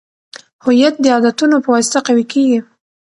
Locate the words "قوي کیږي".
2.07-2.59